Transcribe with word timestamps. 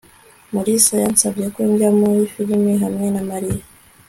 mulisa 0.53 0.93
yansabye 1.03 1.45
ko 1.53 1.59
njya 1.69 1.89
muri 1.99 2.21
firime 2.33 2.73
hamwe 2.83 3.05
na 3.15 3.21
mariya 3.29 3.63